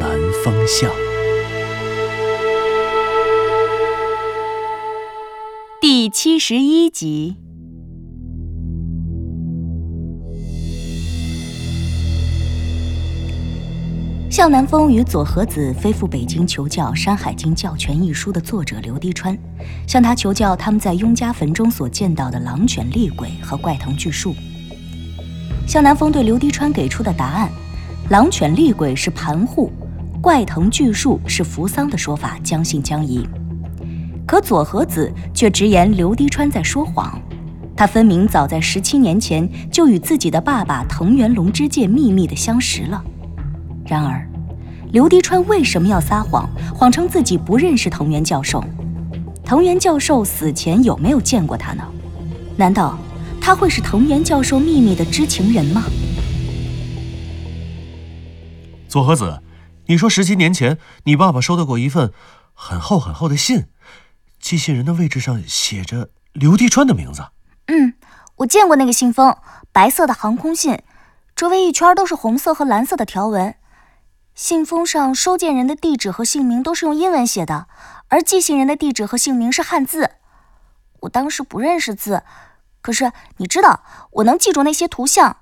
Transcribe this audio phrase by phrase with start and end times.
[0.00, 0.10] 南
[0.44, 0.90] 风向》
[5.80, 7.36] 第七十一集。
[14.30, 19.38] 向南风与左和子飞赴北京求教《山海经教全》一书的作者刘滴川，
[19.88, 24.34] 向他求教他们在雍家坟中所见到的狼犬厉鬼和怪藤巨树。
[25.66, 27.50] 向南风对刘滴川给出的答案
[28.10, 29.72] “狼犬厉鬼是盘户，
[30.26, 33.24] 怪藤巨树是扶桑”的说法将信将疑，
[34.26, 37.16] 可左和子却直言刘滴川在说谎。
[37.76, 43.00] 他分明早在十七年前就与自己的爸爸藤原龙之介秘密的相识了。
[43.86, 44.28] 然而，
[44.90, 48.64] 刘滴川为什么要撒谎，谎称自己不认识藤原教授？
[49.44, 51.84] 藤原教授死前有没有见过他呢？
[52.56, 52.98] 难道
[53.40, 55.84] 他会是藤原教授秘密的知情人吗？
[58.88, 59.40] 左和子，
[59.88, 62.12] 你说十七年前你爸爸收到过一份
[62.52, 63.66] 很厚很厚的信，
[64.40, 67.28] 寄信人的位置上写着刘滴川的名字。
[67.66, 67.94] 嗯，
[68.36, 69.36] 我见过那个信封，
[69.72, 70.82] 白色的航空信，
[71.34, 73.54] 周围一圈都是红色和蓝色的条纹。
[74.34, 77.68] 信封上收件人的地址和姓名都是用英文写的，
[78.08, 80.10] 而寄信人的地址和姓名是汉字。
[81.00, 82.22] 我当时不认识字，
[82.82, 85.38] 可是你知道，我能记住那些图像。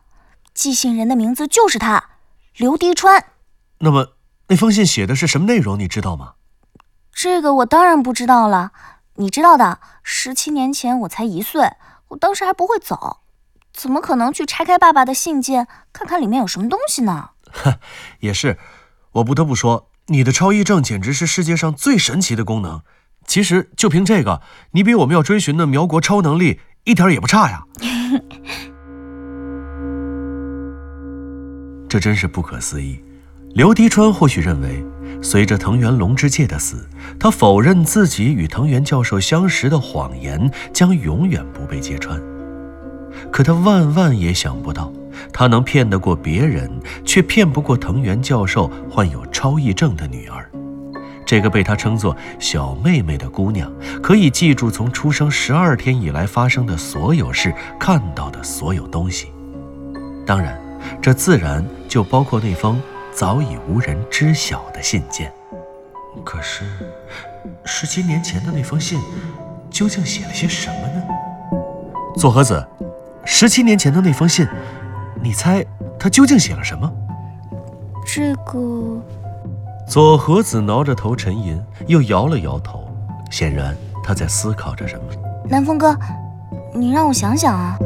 [0.52, 2.10] 寄信人的名字就是他，
[2.56, 3.24] 刘迪川。
[3.78, 4.13] 那么
[4.48, 5.78] 那封信写的是什么内容？
[5.78, 6.34] 你知道吗？
[7.12, 8.72] 这个我当然不知道了。
[9.16, 11.70] 你知道的，十七年前我才一岁，
[12.08, 13.20] 我当时还不会走，
[13.72, 17.30] 怎么可能去拆开爸爸的信件，看看里面有什么东西呢？
[17.52, 17.78] 哼，
[18.20, 18.58] 也是。
[19.12, 22.82] 我不得不说，你的超忆症简直是世界上最神奇的功能。
[23.26, 27.62] 其实就凭这个，你比我们要追寻的苗国超能力一点也不差呀！
[31.88, 33.03] 这真是不可思议。
[33.54, 34.84] 刘迪川或许认为，
[35.22, 36.88] 随着藤原龙之介的死，
[37.20, 42.20] 他否认自己与藤原教授相识的谎言将永远不被揭穿。
[43.30, 44.92] 可他万万也想不到。
[45.32, 46.68] 他能骗得过别人，
[47.04, 50.50] 却骗不过藤原教授患有超忆症的女儿。
[51.24, 53.72] 这个被他称作“小妹妹”的姑娘，
[54.02, 59.28] 可以记住从出生十二天以来发生的所有事，看到的所有东西。
[60.26, 60.60] 当然，
[61.00, 62.80] 这自然就包括那封
[63.14, 65.32] 早已无人知晓的信件。
[66.24, 66.64] 可是，
[67.64, 69.00] 十七年前的那封信，
[69.70, 71.02] 究竟写了些什么呢？
[72.16, 72.66] 左和子，
[73.24, 74.46] 十七年前的那封信。
[75.22, 75.64] 你猜
[75.98, 76.92] 他究竟写了什么？
[78.04, 79.00] 这个
[79.88, 82.86] 左和子挠着头沉吟，又摇了摇头，
[83.30, 85.04] 显然他在思考着什么。
[85.48, 85.96] 南风哥，
[86.74, 87.78] 你让我想想啊。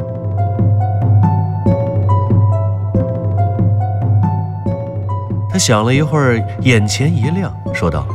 [5.58, 8.06] 他想了一会儿，眼前一亮，说道：“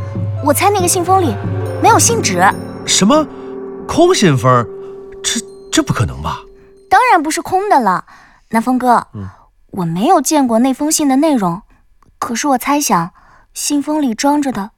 [0.45, 1.35] 我猜那个信封里
[1.81, 2.41] 没有信纸。”
[2.87, 3.27] 什么？
[3.85, 4.65] 空信封？
[5.21, 6.39] 这这不可能吧？
[6.89, 8.05] 当然不是空的了。
[8.51, 9.07] 南风哥，
[9.71, 11.63] 我没有见过那封信的内容，
[12.17, 13.11] 可是我猜想，
[13.53, 14.71] 信封里装着的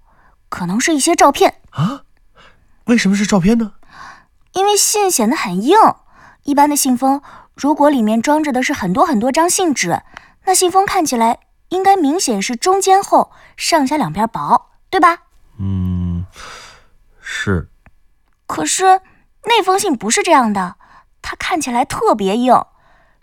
[0.50, 2.02] 可能是一些照片啊？
[2.86, 3.74] 为什么是照片呢？
[4.54, 5.78] 因为信显得很硬，
[6.46, 7.22] 一般的信封
[7.54, 10.02] 如果里面装着的是很多很多张信纸，
[10.46, 11.38] 那信封看起来
[11.76, 15.20] 应该明显是中间厚，上下两边薄，对吧？
[15.60, 16.26] 嗯，
[17.22, 17.70] 是。
[18.48, 19.02] 可是
[19.44, 20.78] 那封信不是这样的，
[21.22, 22.64] 它看起来特别硬。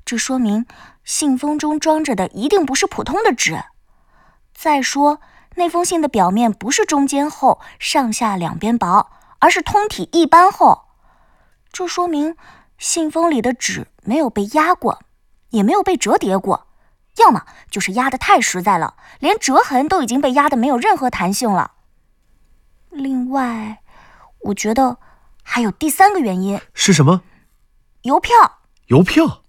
[0.04, 0.66] 这说明
[1.04, 3.62] 信封中装着的一定不是普通的纸。
[4.55, 5.20] 再说，
[5.55, 10.82] 那封信的表面不是中间厚、上下两边薄，而是通体一般厚。
[11.72, 12.37] 这说明
[12.78, 15.00] 信封里的纸没有被压过，
[15.50, 16.66] 也没有被折叠过，
[17.19, 21.73] 要么就是压得太实在了，连折痕都已经被压得没有任何弹性了。
[22.91, 23.81] 另外，
[24.41, 24.99] 我觉得
[25.43, 27.23] 还有第三个原因是什么？
[28.03, 28.35] 邮票。
[28.87, 29.43] 邮票。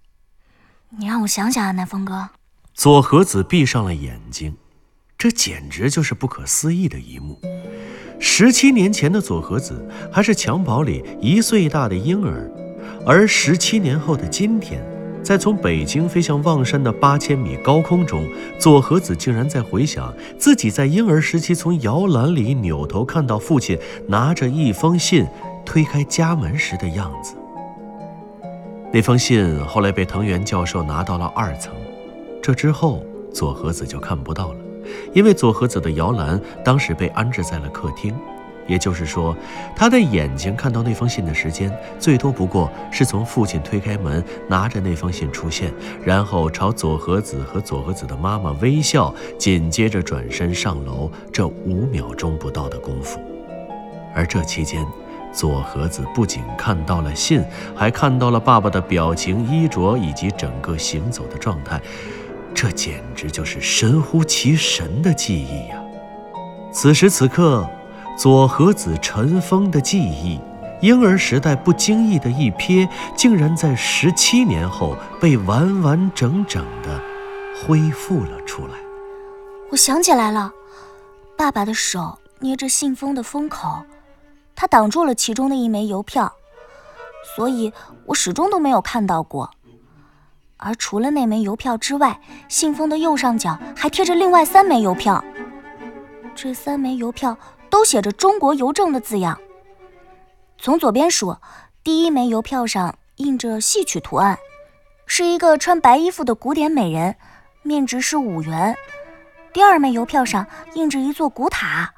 [0.90, 2.30] 你让我想想啊，南风哥。
[2.72, 4.56] 左和子闭上了眼睛，
[5.16, 7.40] 这简直就是不可思议的一幕。
[8.20, 12.50] 十七年前的左和子还是襁褓里一岁大的婴儿，
[13.04, 14.82] 而十七年后的今天，
[15.24, 18.28] 在从北京飞向望山的八千米高空中，
[18.58, 25.26] 佐和子竟然在回想自己在婴儿时期从摇篮里扭头看到父亲拿着一封信
[25.64, 27.34] 推开家门时的样子。
[28.92, 31.72] 那封信后来被藤原教授拿到了二层，
[32.42, 34.58] 这之后佐和子就看不到了，
[35.14, 38.14] 因为佐和子的摇篮当时被安置在了客厅。
[38.66, 39.36] 也就是说，
[39.76, 45.72] 他的眼睛看到那封信的时间，最多不过是从父亲推开门，拿着那封信出现，
[46.02, 53.20] 然后朝佐和子和佐和子的妈妈微笑，紧接着转身上楼，这五秒钟不到的功夫。
[54.14, 54.86] 而这期间，
[55.32, 57.44] 佐和子不仅看到了信，
[57.74, 61.80] 还看到了爸爸的表情、衣着以及整个行走的状态，
[62.54, 65.76] 这简直就是神乎其神的记忆呀！
[66.72, 67.68] 此时此刻。
[68.16, 70.40] 左和子尘封的记忆，
[70.80, 77.00] 婴儿时代不经意的一瞥，竟然在十七年后被完完整整的
[77.66, 78.74] 恢复了出来。
[79.70, 80.52] 我想起来了，
[81.36, 83.84] 爸爸的手捏着信封的封口，
[84.54, 86.32] 他挡住了其中的一枚邮票，
[87.34, 87.72] 所以
[88.06, 89.50] 我始终都没有看到过。
[90.56, 95.22] 而除了那枚邮票之外，信封的右上角还贴着另外三枚邮票，
[96.34, 97.36] 这三枚邮票。
[97.74, 99.36] 都写着“中国邮政”的字样。
[100.58, 101.36] 从左边数，
[101.82, 104.38] 第一枚邮票上印着戏曲图案，
[105.06, 107.16] 是一个穿白衣服的古典美人，
[107.64, 108.76] 面值是五元。
[109.52, 111.92] 第二枚邮票上印着一座古塔，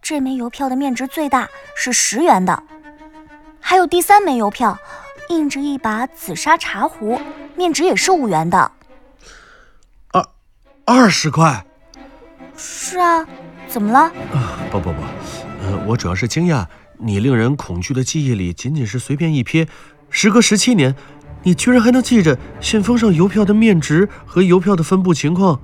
[0.00, 2.62] 这枚邮票的面值最大，是十元的。
[3.60, 4.78] 还有第三枚邮票，
[5.28, 7.20] 印着一把紫砂茶壶，
[7.56, 8.72] 面值也是五元的。
[10.12, 10.26] 二
[10.86, 11.62] 二十块。
[12.56, 13.26] 是啊。
[13.70, 14.00] 怎么了？
[14.34, 15.00] 啊，不不不，
[15.62, 16.66] 呃，我主要是惊讶，
[16.98, 19.68] 你令人恐惧的记忆里，仅仅是随便一瞥，
[20.10, 20.94] 时隔十七年，
[21.44, 25.60] 你居然还能记着信封上邮票的面值和邮票的分布情况，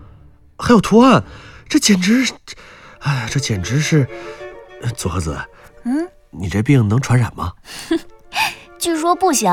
[0.56, 1.24] 还有图案，
[1.68, 2.24] 这简直，
[3.00, 4.06] 哎呀，这简直是，
[4.96, 5.36] 左和子，
[5.84, 7.52] 嗯，你这病能传染吗？
[8.78, 9.50] 据说不行，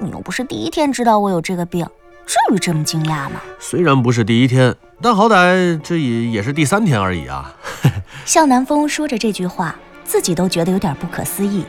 [0.00, 1.86] 你又不是第一天知道我有这个病，
[2.26, 3.40] 至于这么惊讶吗？
[3.58, 4.74] 虽然不是第一天。
[5.02, 7.54] 但好歹这也也是第三天而已啊！
[8.24, 11.66] 向南风说着这句话，自己都觉得有点不可思议。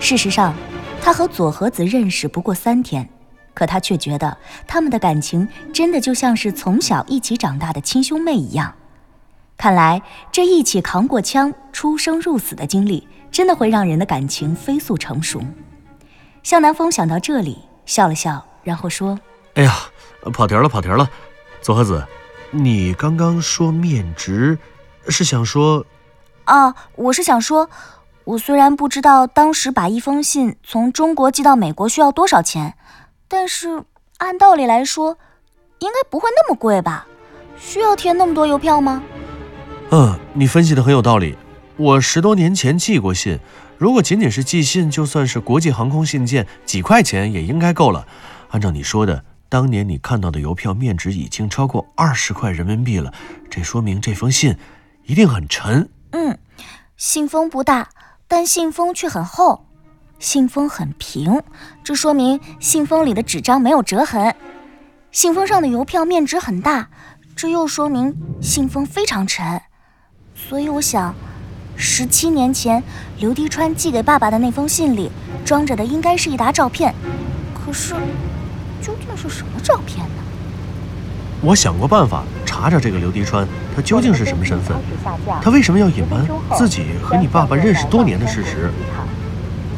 [0.00, 0.52] 事实上，
[1.00, 3.08] 他和左和子认识不过三天，
[3.54, 4.36] 可他却觉得
[4.66, 8.74] 他们的感情真的就像是从小一起长大的亲兄妹一样。
[9.56, 10.02] 看来
[10.32, 15.40] 这一起扛过枪、出生入死的经历，真的会让人的感情飞速成熟。
[16.42, 19.20] 向南风想到这里，笑了笑，然后说
[19.60, 19.74] ：“哎呀，
[20.32, 21.10] 跑题了，跑题了，
[21.60, 22.02] 左和子。”
[22.50, 24.58] 你刚刚说面值，
[25.06, 25.84] 是想说？
[26.44, 27.68] 啊，我是想说，
[28.24, 32.74] 我虽然不知道当时把一封信从中国寄到美国需要多少钱，
[33.28, 33.84] 但是
[34.16, 35.18] 按道理来说，
[35.80, 37.06] 应该不会那么贵吧？
[37.58, 39.02] 需要填那么多邮票吗？
[39.90, 41.36] 嗯，你分析的很有道理。
[41.76, 43.38] 我十多年前寄过信，
[43.76, 48.06] 如果仅仅是寄信，就算是国际航空信件，几块钱也应该够了。
[48.52, 49.22] 按照你说的。
[49.50, 53.12] 当年你看到的邮票面值已经超过二十块人民币了，
[53.50, 54.56] 这说明这封信
[55.06, 55.90] 一定很沉。
[56.12, 56.38] 嗯，
[56.96, 57.88] 信封不大，
[58.28, 59.66] 但信封却很厚，
[60.20, 61.42] 信封很平，
[61.82, 64.32] 这说明信封里的纸张没有折痕。
[65.10, 66.88] 信封上的邮票面值很大，
[67.34, 69.60] 这又说明信封非常沉。
[70.32, 71.12] 所以我想，
[71.74, 72.80] 十七年前
[73.18, 75.10] 刘迪川寄给爸爸的那封信里
[75.44, 76.94] 装着的应该是一沓照片，
[77.52, 77.96] 可是。
[78.80, 80.22] 究竟是什么照片呢？
[81.42, 84.76] 我想过办法查查这个刘迪川，他究竟是什么身份？
[85.40, 88.70] 他为什么要隐瞒自己和你爸爸认识多年的事实？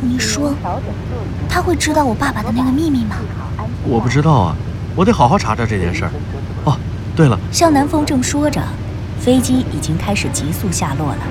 [0.01, 0.53] 你说
[1.49, 3.17] 他会知道我爸爸的那个秘密吗？
[3.85, 4.57] 我不知道啊，
[4.97, 6.11] 我得好好查查这件事儿。
[6.65, 6.77] 哦，
[7.15, 8.61] 对了，向南风正说着，
[9.21, 11.23] 飞机已经开始急速下落了，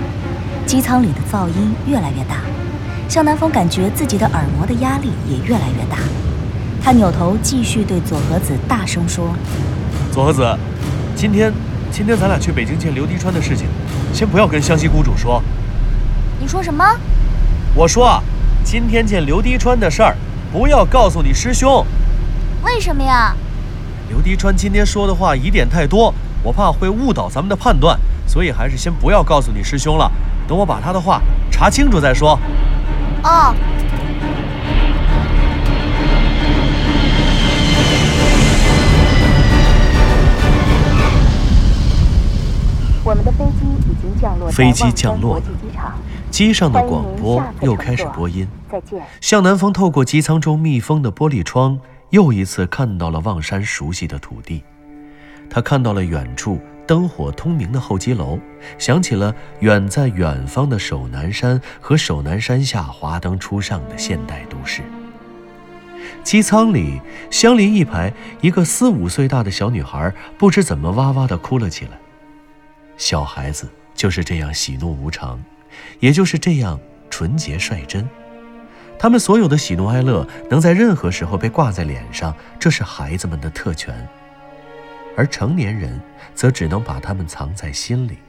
[0.65, 2.37] 机舱里的噪音越来越大，
[3.09, 5.97] 向南风感觉自己的耳膜的压力也越来越大。
[6.83, 9.35] 他扭头继续对左和子大声说
[10.11, 10.57] ：“左和子，
[11.15, 11.53] 今天，
[11.91, 13.67] 今天咱俩去北京见刘迪川的事情，
[14.11, 15.41] 先不要跟湘西谷主说。
[16.39, 16.83] 你说什么？
[17.75, 18.21] 我说，
[18.63, 20.15] 今天见刘迪川的事儿，
[20.51, 21.85] 不要告诉你师兄。
[22.63, 23.35] 为什么呀？
[24.09, 26.11] 刘迪川今天说的话疑点太多，
[26.41, 30.11] 我怕会误导咱们的判断，所以还是先不要告诉你师兄了。
[30.47, 31.21] 等我把他的话
[31.51, 32.39] 查清楚再说。
[33.23, 33.53] 哦。”
[43.11, 45.43] 我们的飞机已经降落飞机降落了，
[46.29, 48.47] 机上的广播又开始播音。
[48.71, 49.03] 再见。
[49.19, 51.77] 向南风透过机舱中密封的玻璃窗，
[52.11, 54.63] 又一次看到了望山熟悉的土地。
[55.49, 58.39] 他看到了远处灯火通明的候机楼，
[58.77, 64.81] 想起了远在远方的首南山和首南山下华灯初上的现代都市。
[66.23, 71.91] 机舱里，相邻一排，一个四五岁大的小女孩不知怎么哇哇地哭了起来。
[73.01, 75.43] 小孩子就是这样喜怒无常，
[75.99, 76.79] 也就是这样
[77.09, 78.07] 纯洁率真。
[78.99, 84.07] 他们所有的喜怒哀乐能在任何时候被挂在脸上，这是孩子们的特权。
[85.17, 85.99] 而成年人
[86.35, 88.19] 则只能把他们藏在心里。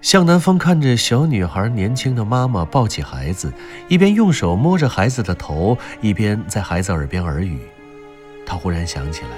[0.00, 3.52] 向南风看着小女孩年轻的妈妈抱起孩子，
[3.86, 7.60] 一边用手摸着孩子的头，一边在孩子耳边耳语。
[8.44, 9.30] 他忽然想起来，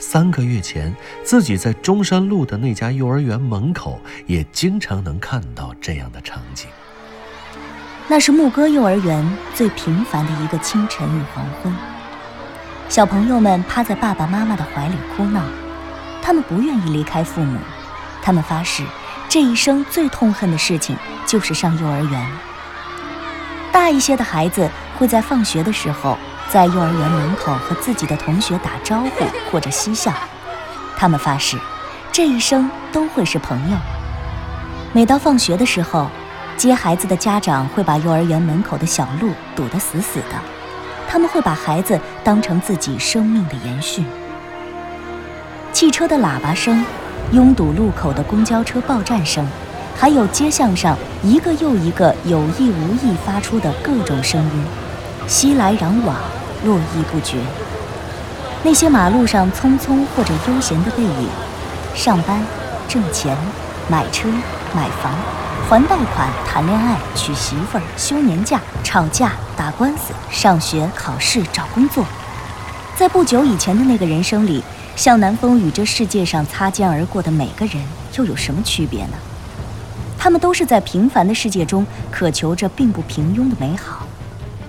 [0.00, 0.92] 三个月前
[1.22, 6.68] 自己在中山路的那家幼儿园门口也经常能看到这样的场景。
[8.08, 11.72] 那是牧歌幼儿园最平凡的一个清晨与黄昏，
[12.88, 15.42] 小朋友们趴在爸爸妈妈的怀里哭闹，
[16.22, 17.60] 他们不愿意离开父母，
[18.22, 18.82] 他们发誓。
[19.28, 22.26] 这一生最痛恨的事情就是上幼儿园。
[23.70, 26.18] 大一些的孩子会在放学的时候，
[26.52, 30.12] 在幼儿园门口和自己的同学打招呼或者嬉笑，
[30.96, 31.56] 他们发誓，
[32.10, 33.76] 这一生都会是朋友。
[34.92, 36.08] 每到放学的时候，
[36.56, 40.34] 接孩子的家长会把幼儿园门口的小路堵得死死的，
[41.08, 44.04] 他们会把孩子当成自己生命的延续。
[45.72, 46.84] 汽车的喇叭声。
[47.32, 49.46] 拥堵路口的公交车报站声，
[49.96, 54.64] 还有街巷上一个又一个有意无意发出的各种声音，
[55.28, 56.16] 熙来攘往，
[56.64, 57.38] 络绎不绝。
[58.62, 61.28] 那些马路上匆匆或者悠闲的背影，
[61.94, 62.44] 上班、
[62.88, 63.36] 挣钱、
[63.88, 64.28] 买车、
[64.74, 65.12] 买房、
[65.68, 72.04] 还贷款、谈恋爱、娶媳妇儿、休年假、吵架、打官司、上学、考试、找工作，
[72.96, 74.62] 在不久以前的那个人生里。
[74.96, 77.82] 向南风与这世界上擦肩而过的每个人
[78.18, 79.12] 又有什么区别呢？
[80.18, 84.06] 他们都是在平凡的世界中渴求着并不平庸的美好，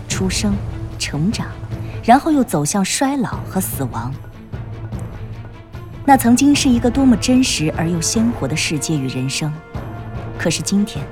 [0.07, 0.53] 出生、
[0.97, 1.47] 成长，
[2.03, 4.13] 然后又走向衰老和死亡。
[6.05, 9.53] 那曾经是一个多么真实而又鲜活的世界与人生，
[10.37, 11.05] 可是今天，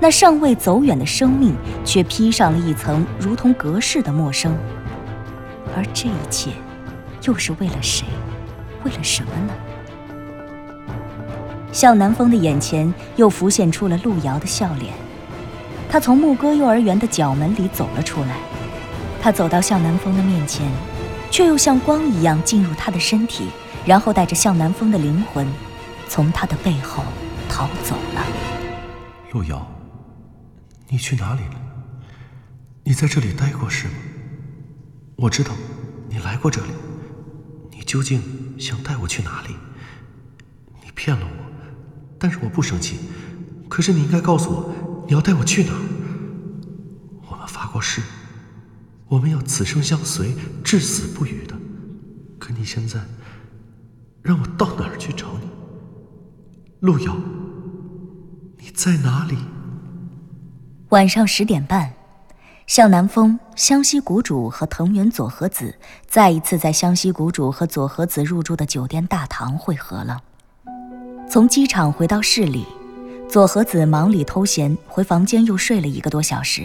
[0.00, 4.56] 那尚未走远的生命却披上了一层如同隔世的陌生。
[5.76, 6.50] 而这一切，
[7.24, 8.06] 又是为了谁？
[8.84, 9.52] 为了什么呢？
[11.72, 14.92] 向南风的眼前又浮现出了路遥的笑脸。
[15.88, 18.36] 他从牧歌幼儿园的角门里走了出来，
[19.20, 20.66] 他走到向南风的面前，
[21.30, 23.48] 却又像光一样进入他的身体，
[23.84, 25.46] 然后带着向南风的灵魂，
[26.08, 27.04] 从他的背后
[27.48, 28.24] 逃走了。
[29.32, 29.66] 路遥，
[30.88, 31.60] 你去哪里了？
[32.82, 33.94] 你在这里待过是吗？
[35.16, 35.52] 我知道，
[36.08, 36.70] 你来过这里。
[37.70, 38.22] 你究竟
[38.58, 39.54] 想带我去哪里？
[40.82, 41.44] 你骗了我，
[42.18, 42.98] 但是我不生气。
[43.68, 45.80] 可是你应该告诉我，你要带我去哪儿？
[47.30, 48.00] 我们发过誓，
[49.10, 51.56] 我们要此生相随，至死不渝的。
[52.38, 53.00] 可你现在
[54.22, 55.48] 让我到哪儿去找你？
[56.78, 57.16] 路遥，
[58.56, 59.36] 你在哪里？
[60.90, 61.92] 晚上十点半。
[62.68, 65.74] 向南风、湘西谷主和藤原佐和子
[66.06, 70.22] 再一次在湘西谷主和佐和子入住的酒店大堂会合了。
[71.28, 72.64] 从机场回到市里，
[73.28, 76.62] 佐和子忙里偷闲，回房间又睡了一个多小时。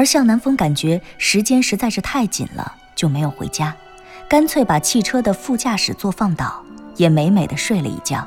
[0.00, 3.76] 而向南风感觉时间实在是太紧了，就没有回家，
[4.26, 6.64] 干脆把汽车的副驾驶座放倒，
[6.96, 8.26] 也美美的睡了一觉。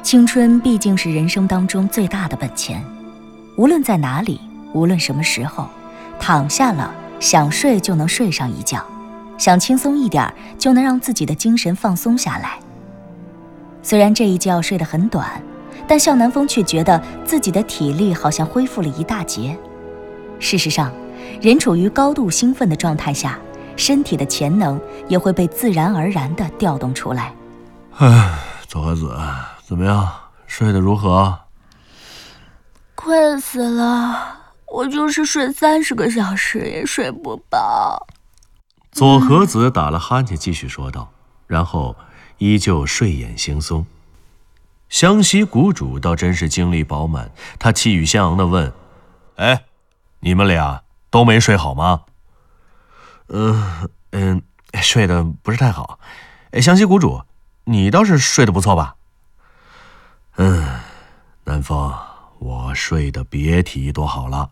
[0.00, 2.80] 青春毕竟是人生当中最大的本钱，
[3.56, 4.40] 无论在哪里。
[4.74, 5.68] 无论什么时候，
[6.20, 8.80] 躺下了想睡就能睡上一觉，
[9.36, 12.60] 想轻松一点就能让自己的精神放松下来。
[13.82, 15.42] 虽然这一觉睡得很短，
[15.88, 19.58] 但向南风却觉得自己的体力好像恢复了一大截。
[20.42, 20.92] 事实上，
[21.40, 23.38] 人处于高度兴奋的状态下，
[23.76, 27.32] 身体的潜能也会被自然而然地调动出来。
[27.96, 29.16] 唉，左和子，
[29.64, 30.12] 怎么样？
[30.48, 31.38] 睡得如何？
[32.96, 34.40] 困死了。
[34.66, 38.06] 我就是睡三十个小时也睡不饱。
[38.90, 41.12] 左和子打了哈欠，继续说道，
[41.46, 41.94] 然后
[42.38, 43.84] 依旧睡眼惺忪。
[44.88, 48.72] 湘西谷主倒真是精力饱满，他气宇轩昂地问
[49.36, 49.64] ：“哎，
[50.24, 52.02] 你们俩都没睡好吗
[53.28, 54.42] ？”“嗯嗯，
[54.80, 55.98] 睡得不是太好。
[56.52, 57.22] ”“哎，湘西谷主，
[57.64, 58.96] 你倒是睡得不错吧
[60.36, 60.80] ？”“嗯，
[61.44, 61.92] 南风，
[62.38, 64.50] 我睡得别提多好了。”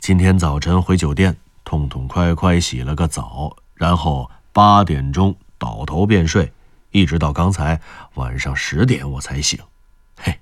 [0.00, 6.52] 今天早晨回酒店，痛痛快快洗了个澡，然后八点钟倒头便睡，
[6.90, 7.80] 一直到刚才
[8.14, 9.58] 晚上十点我才醒。
[10.18, 10.38] 嘿，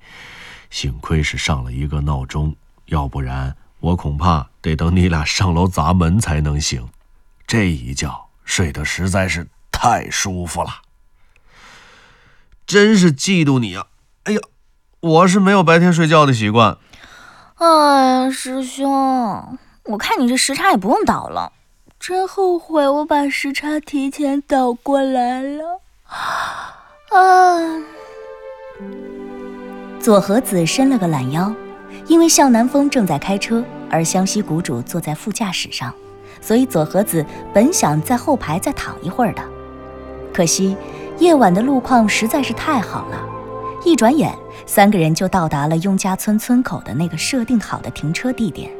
[0.70, 2.54] 幸亏是上了一个闹钟，
[2.86, 6.88] 要不然我恐怕得等你俩上楼砸门才能醒。
[7.46, 10.70] 这一觉睡得实在是太舒服了，
[12.66, 13.86] 真是嫉妒你啊！
[14.24, 14.40] 哎呀，
[15.00, 16.78] 我是没有白天睡觉的习惯。
[17.56, 21.52] 哎呀，师兄，我看你这时差也不用倒了，
[22.00, 25.82] 真后悔我把时差提前倒过来了。
[27.10, 27.82] 啊！
[30.00, 31.54] 左和子伸了个懒腰，
[32.06, 35.92] 因为向南风正在开车，而湘西谷主坐在副驾驶上。
[36.40, 37.24] 所以左和子
[37.54, 39.42] 本想在后排再躺一会儿的，
[40.32, 40.76] 可惜
[41.18, 43.18] 夜晚的路况实在是太好了，
[43.82, 44.36] 一转眼
[44.66, 48.70] 三个人就到达了雍家村村口的那个设定好的停车地点。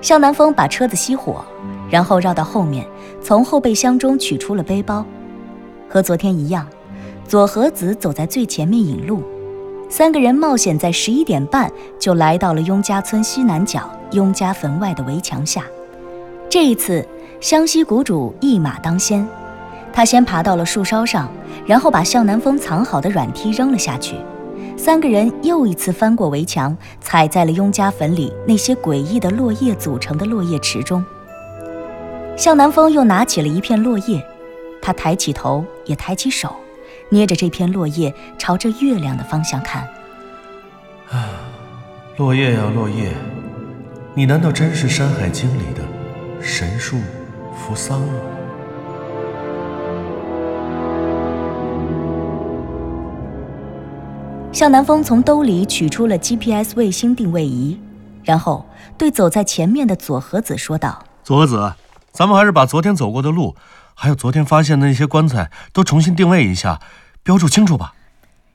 [0.00, 1.44] 向南风把车子熄火，
[1.90, 2.86] 然后绕到后面，
[3.20, 5.04] 从后备箱中取出了背包，
[5.88, 6.64] 和昨天一样，
[7.26, 9.24] 左和子走在最前面引路，
[9.92, 13.82] 三个人冒险在十一点半就来到了雍家村西南角
[14.12, 15.64] 雍家坟外的围墙下。
[16.48, 17.06] 这一次，
[17.42, 19.28] 湘西谷主一马当先，
[19.92, 21.30] 他先爬到了树梢上，
[21.66, 24.16] 然后把向南风藏好的软梯扔了下去。
[24.78, 31.04] 三个人又一次翻过围墙，踩在了雍家坟里那些诡异的落叶组成的落叶池中。
[32.34, 34.26] 向南风又拿起了一片落叶，
[34.80, 36.50] 他抬起头，也抬起手，
[37.12, 39.82] 捏着这片落叶，朝着月亮的方向看。
[41.10, 41.28] 啊，
[42.16, 43.12] 落叶呀，落叶，
[44.14, 45.82] 你难道真是《山海经》里的？
[46.40, 46.96] 神树
[47.54, 48.14] 扶桑吗？
[54.50, 57.78] 向南风从兜里取出了 GPS 卫星定位仪，
[58.24, 58.64] 然后
[58.96, 61.74] 对走在前面的左和子说道：“左和子，
[62.10, 63.54] 咱们还是把昨天走过的路，
[64.02, 66.80] 还有昨天发现的那些棺材都重新定位一下，
[67.22, 67.94] 标注清楚吧。”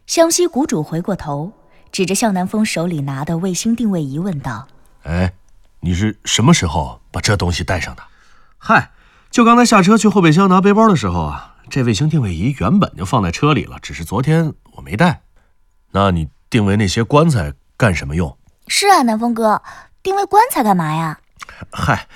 [0.05, 1.53] 湘西谷主回过头，
[1.89, 4.67] 指着向南风手里拿的卫星定位仪问道
[5.03, 5.31] ：“哎。”
[5.79, 8.03] 你是什么时候把这东西带上的？
[8.57, 8.89] 嗨，
[9.29, 15.21] 就刚才下车去后备箱拿背包的时候啊，这卫星定位仪原本就放在车里了，只是昨天我没带。
[15.91, 18.35] 那你定位那些棺材干什么用？
[18.67, 19.61] 是啊，南风哥，
[20.01, 21.19] 定位棺材干嘛呀？
[21.71, 22.07] 嗨，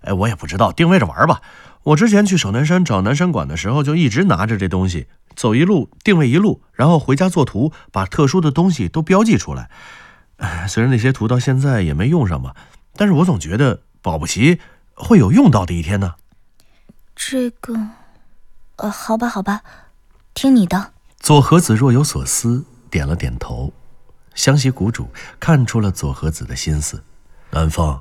[0.00, 1.42] 哎，我也不知道，定位着玩吧。
[1.82, 9.70] 我之前去守南山找南山馆的时候，就一直拿着这东西，走一路定位一路，然后回家做图，把特殊的东西都标记出来。
[10.68, 12.54] 虽然那些图到现在也没用上吧。
[12.96, 14.60] 但是我总觉得保不齐
[14.94, 16.16] 会有用到的一天呢。
[17.16, 17.74] 这个，
[18.76, 19.62] 呃，好吧，好吧，
[20.34, 20.92] 听你的。
[21.18, 23.72] 左和子若有所思，点了点头。
[24.34, 27.02] 湘西谷主看出了左和子的心思。
[27.50, 28.00] 南风，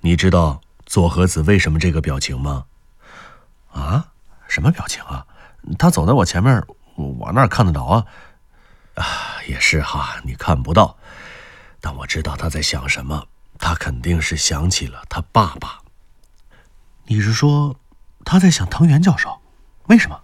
[0.00, 2.64] 你知道左和子为什么这个表情吗？
[3.72, 4.06] 啊？
[4.46, 5.26] 什么表情啊？
[5.78, 6.64] 他走在我前面，
[6.96, 8.04] 我那看得着啊。
[8.94, 9.04] 啊，
[9.46, 10.96] 也是哈，你看不到，
[11.80, 13.26] 但我知道他在想什么。
[13.58, 15.80] 他肯定是想起了他爸爸。
[17.06, 17.76] 你是说
[18.24, 19.38] 他在想藤原教授？
[19.86, 20.18] 为什么？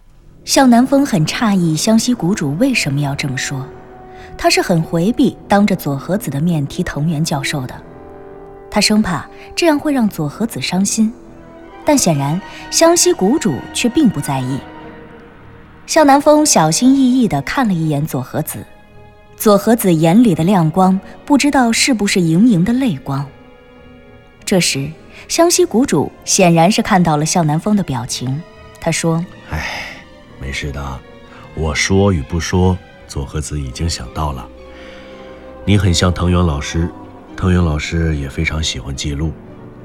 [0.45, 3.67] 向南风很诧异，湘西谷主为什么要这么说？
[4.37, 7.81] 他是很回避当着佐和子的面提藤原教授的，
[8.69, 11.13] 他生怕这样会让佐和子伤心。
[11.85, 14.59] 但显然湘西谷主却并不在意。
[15.85, 18.65] 向南风小心翼翼地看了一眼佐和子。
[19.37, 23.25] 左和子眼里的亮光，不知道是不是盈盈的泪光。
[24.45, 24.89] 这时，
[25.27, 28.41] 湘西谷主显然是看到了向南风的表情，
[28.79, 29.67] 他说：“哎，
[30.39, 30.99] 没事的，
[31.53, 34.47] 我说与不说，左和子已经想到了。
[35.65, 36.89] 你很像藤原老师，
[37.35, 39.33] 藤原老师也非常喜欢记录。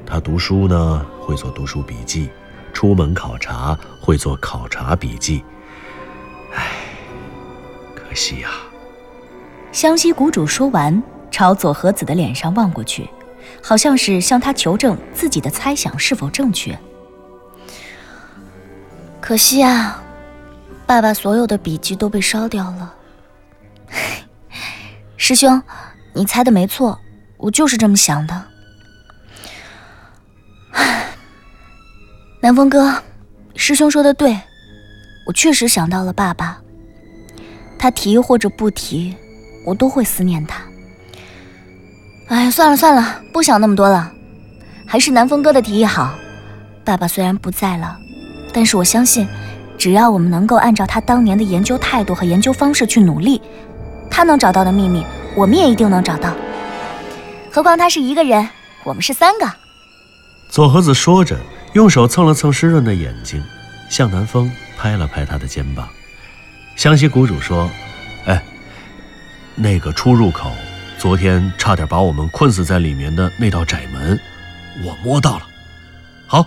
[0.05, 2.27] 他读书呢，会做读书笔记；
[2.73, 5.43] 出门考察，会做考察笔记。
[6.53, 6.67] 哎，
[7.95, 8.49] 可惜呀。”
[9.71, 13.09] 湘西谷主说完，朝左和子的脸上望过去，
[13.63, 16.77] 好像是向他求证自己的猜想是否正确。
[19.21, 20.03] 可惜啊，
[20.85, 22.93] 爸爸所有的笔记都被烧掉了。
[25.15, 25.61] 师兄，
[26.13, 26.99] 你猜的没错，
[27.37, 28.50] 我就是这么想的。
[32.41, 32.95] 南风哥，
[33.55, 34.37] 师兄说的对，
[35.27, 36.59] 我确实想到了爸爸。
[37.77, 39.15] 他提或者不提。
[39.63, 40.59] 我都会思念他。
[42.29, 44.11] 哎，算了算了，不想那么多了，
[44.87, 46.15] 还是南风哥的提议好。
[46.83, 47.95] 爸爸虽然不在了，
[48.51, 49.27] 但是我相信，
[49.77, 53.39] 只要我们能够按照他当年的研究态度和研究方式去努力，
[54.09, 56.33] 他能找到的秘密，我们也一定能找到。
[57.51, 58.49] 何况他是一个人，
[58.83, 59.47] 我们是三个。
[60.49, 61.37] 左和子说着，
[61.73, 63.41] 用手蹭了蹭湿润的眼睛，
[63.89, 65.87] 向南风拍了拍他的肩膀。
[66.75, 67.69] 湘西谷主说
[68.27, 68.43] ：“哎，
[69.55, 70.51] 那个出入口，
[70.97, 74.19] 昨天差点把我们困死在里面的那道窄门，
[74.83, 75.47] 我摸到了。
[76.27, 76.45] 好，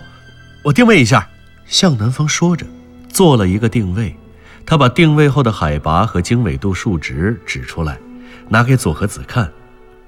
[0.61, 1.27] 我定位一下。”
[1.65, 2.63] 向南风说着，
[3.09, 4.15] 做了一个定位。
[4.67, 7.97] 他把定位后的海拔和经纬度数值指出来，
[8.49, 9.51] 拿给佐和子看。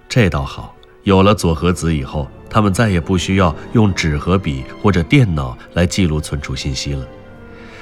[0.08, 0.76] 这倒好，
[1.08, 7.08] 有了佐和子以后，他们再也不需要用纸和笔或者电脑来记录存储信息了。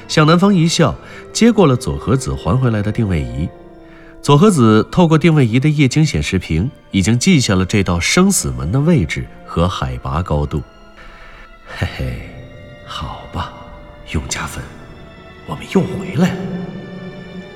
[0.07, 0.93] 向南风一笑，
[1.33, 3.49] 接过了佐和子还回来的定位仪。
[4.21, 10.61] 佐和子透过定位仪的液晶显示屏，已经记下了这道生死门的位置和海拔高度。
[11.65, 12.29] 嘿嘿，
[12.85, 13.51] 好吧，
[14.11, 14.63] 永嘉芬，
[15.47, 16.37] 我们又回来了。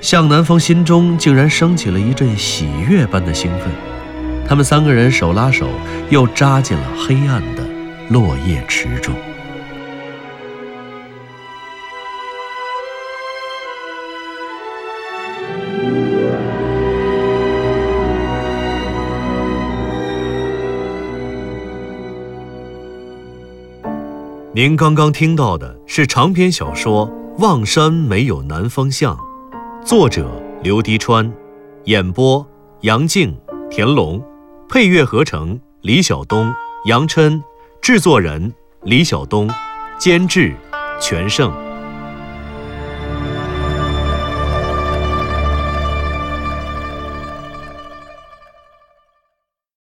[0.01, 3.98] 向南风心中竟然升起了一阵喜悦般的兴奋。
[4.49, 5.67] 他们三个人手拉手，
[6.09, 7.63] 又扎进了黑暗的
[8.09, 9.13] 落叶池中。
[24.51, 27.07] 您刚刚听到的是长篇小说
[27.37, 29.15] 《望山没有南方向》，
[29.85, 30.27] 作者
[30.63, 31.31] 刘迪川，
[31.83, 32.43] 演播
[32.81, 33.37] 杨静、
[33.69, 34.19] 田龙，
[34.69, 36.53] 配乐合成李晓东、
[36.85, 37.43] 杨琛，
[37.81, 38.53] 制作人
[38.83, 39.49] 李晓东，
[39.97, 40.55] 监制
[41.01, 41.51] 全胜。